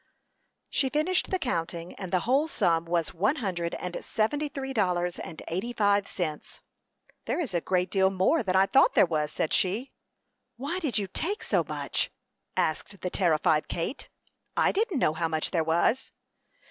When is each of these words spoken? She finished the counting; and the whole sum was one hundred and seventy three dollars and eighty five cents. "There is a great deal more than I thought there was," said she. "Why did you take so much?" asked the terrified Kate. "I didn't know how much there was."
She 0.71 0.89
finished 0.89 1.29
the 1.29 1.37
counting; 1.37 1.93
and 1.93 2.11
the 2.11 2.21
whole 2.21 2.47
sum 2.47 2.85
was 2.85 3.13
one 3.13 3.35
hundred 3.35 3.75
and 3.75 4.03
seventy 4.03 4.49
three 4.49 4.73
dollars 4.73 5.19
and 5.19 5.43
eighty 5.47 5.73
five 5.73 6.07
cents. 6.07 6.59
"There 7.25 7.39
is 7.39 7.53
a 7.53 7.61
great 7.61 7.91
deal 7.91 8.09
more 8.09 8.41
than 8.41 8.55
I 8.55 8.65
thought 8.65 8.95
there 8.95 9.05
was," 9.05 9.31
said 9.31 9.53
she. 9.53 9.91
"Why 10.57 10.79
did 10.79 10.97
you 10.97 11.05
take 11.05 11.43
so 11.43 11.63
much?" 11.67 12.09
asked 12.57 13.01
the 13.01 13.11
terrified 13.11 13.67
Kate. 13.67 14.09
"I 14.57 14.71
didn't 14.71 14.97
know 14.97 15.13
how 15.13 15.27
much 15.27 15.51
there 15.51 15.63
was." 15.63 16.11